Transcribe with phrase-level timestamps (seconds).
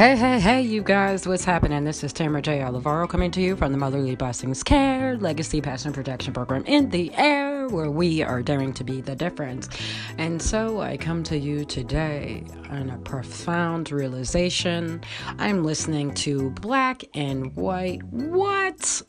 [0.00, 1.84] Hey, hey, hey, you guys, what's happening?
[1.84, 2.60] This is Tamara J.
[2.60, 7.12] Olivaro coming to you from the Motherly Blessings Care Legacy Passion Protection Program in the
[7.16, 9.68] air, where we are daring to be the difference.
[10.16, 15.02] And so I come to you today on a profound realization.
[15.38, 18.02] I'm listening to Black and White.
[18.04, 19.02] What?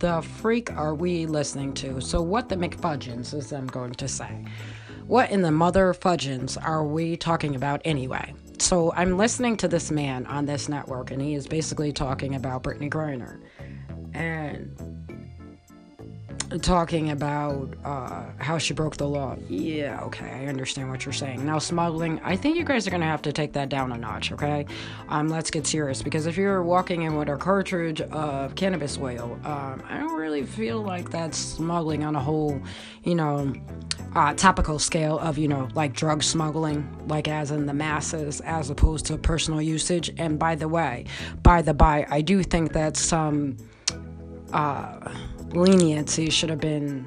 [0.00, 2.00] The freak are we listening to?
[2.00, 4.44] So, what the McFudgeons is I'm going to say.
[5.10, 8.32] What in the mother fudgeons are we talking about anyway?
[8.60, 12.62] So I'm listening to this man on this network, and he is basically talking about
[12.62, 13.40] Brittney Griner.
[14.14, 14.99] And
[16.58, 19.36] talking about uh, how she broke the law.
[19.48, 21.44] Yeah, okay, I understand what you're saying.
[21.46, 24.32] Now, smuggling, I think you guys are to have to take that down a notch,
[24.32, 24.66] okay?
[25.08, 29.38] Um, let's get serious because if you're walking in with a cartridge of cannabis oil,
[29.44, 32.60] um, I don't really feel like that's smuggling on a whole,
[33.04, 33.52] you know,
[34.16, 38.70] uh, topical scale of, you know, like drug smuggling, like as in the masses, as
[38.70, 40.10] opposed to personal usage.
[40.18, 41.06] And by the way,
[41.42, 43.56] by the by, I do think that some.
[44.52, 45.14] Uh,
[45.54, 47.06] leniency should have been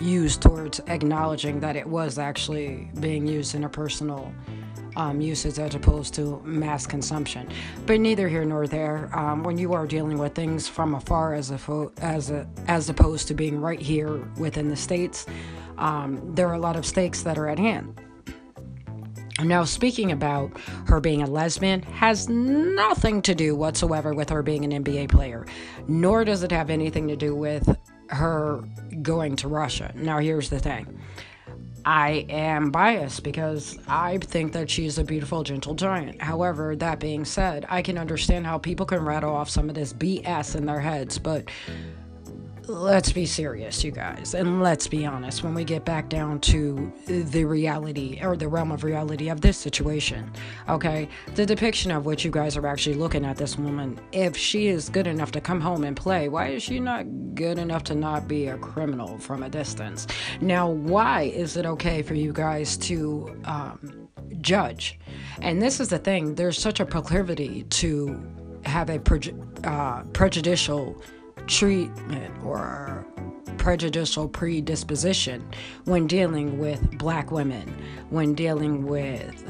[0.00, 4.32] used towards acknowledging that it was actually being used in a personal
[4.96, 7.48] um, uses as opposed to mass consumption.
[7.86, 9.10] But neither here nor there.
[9.16, 13.28] Um, when you are dealing with things from afar as a as a, as opposed
[13.28, 15.26] to being right here within the states,
[15.78, 18.00] um, there are a lot of stakes that are at hand.
[19.42, 24.64] Now, speaking about her being a lesbian has nothing to do whatsoever with her being
[24.70, 25.46] an NBA player,
[25.86, 27.76] nor does it have anything to do with
[28.10, 28.62] her
[29.02, 29.92] going to Russia.
[29.94, 30.98] Now, here's the thing
[31.84, 36.20] I am biased because I think that she's a beautiful, gentle giant.
[36.20, 39.92] However, that being said, I can understand how people can rattle off some of this
[39.92, 41.48] BS in their heads, but
[42.68, 46.92] let's be serious, you guys, and let's be honest when we get back down to
[47.06, 50.30] the reality or the realm of reality of this situation.
[50.68, 54.68] Okay, the depiction of what you guys are actually looking at this woman, if she
[54.68, 57.04] is good enough to come home and play, why is she not
[57.34, 60.06] good enough to not be a criminal from a distance?
[60.40, 64.08] Now, why is it okay for you guys to um,
[64.40, 64.98] judge?
[65.40, 68.22] And this is the thing, there's such a proclivity to
[68.64, 69.00] have a
[69.64, 71.00] uh, prejudicial
[71.48, 73.06] treatment or
[73.56, 75.46] prejudicial predisposition
[75.84, 77.74] when dealing with black women,
[78.10, 79.44] when dealing with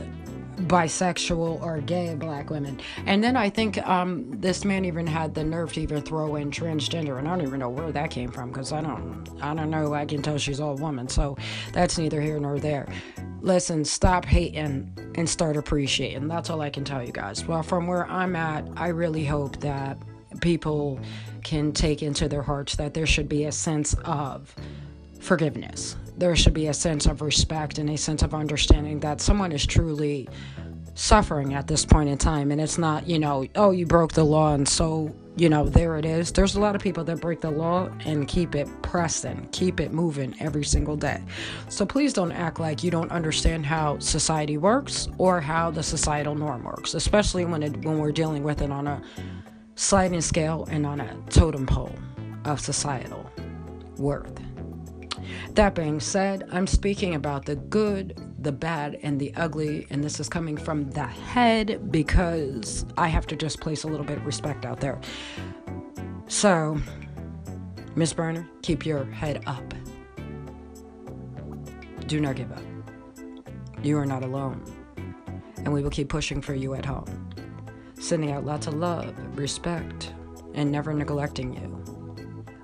[0.67, 2.81] bisexual or gay black women.
[3.07, 6.51] And then I think um, this man even had the nerve to even throw in
[6.51, 9.71] transgender, and I don't even know where that came from because I don't, I don't
[9.71, 9.95] know.
[9.95, 11.37] I can tell she's all woman, so
[11.73, 12.89] that's neither here nor there.
[13.41, 16.27] Listen, stop hating and start appreciating.
[16.27, 17.45] That's all I can tell you guys.
[17.47, 19.97] Well, from where I'm at, I really hope that
[20.41, 21.01] people
[21.45, 24.55] can take into their hearts that there should be a sense of
[25.21, 25.97] forgiveness.
[26.17, 29.67] There should be a sense of respect and a sense of understanding that someone is
[29.67, 30.29] truly
[30.99, 32.51] suffering at this point in time.
[32.51, 35.97] And it's not, you know, oh, you broke the law and so, you know, there
[35.97, 36.33] it is.
[36.33, 39.93] There's a lot of people that break the law and keep it pressing, keep it
[39.93, 41.23] moving every single day.
[41.69, 46.35] So please don't act like you don't understand how society works or how the societal
[46.35, 49.01] norm works, especially when it when we're dealing with it on a
[49.79, 51.95] sliding scale and on a totem pole
[52.45, 53.31] of societal
[53.97, 54.41] worth.
[55.55, 60.19] That being said, I'm speaking about the good, the bad, and the ugly, and this
[60.19, 64.27] is coming from the head because I have to just place a little bit of
[64.27, 65.01] respect out there.
[66.27, 66.77] So,
[67.95, 69.75] Miss Burner, keep your head up.
[72.09, 72.63] Do not give up.
[73.83, 74.65] You are not alone,
[75.59, 77.28] and we will keep pushing for you at home
[78.01, 80.13] sending out lots of love, respect,
[80.55, 81.85] and never neglecting you.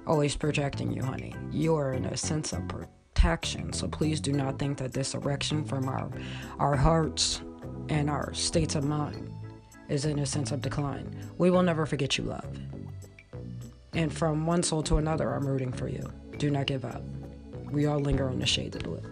[0.07, 1.35] Always protecting you, honey.
[1.51, 5.65] You are in a sense of protection, so please do not think that this erection
[5.65, 6.11] from our,
[6.59, 7.41] our hearts
[7.89, 9.33] and our states of mind
[9.89, 11.15] is in a sense of decline.
[11.39, 12.59] We will never forget you, love.
[13.93, 16.11] And from one soul to another, I'm rooting for you.
[16.39, 17.03] Do not give up.
[17.71, 19.03] We all linger in the shade of blue.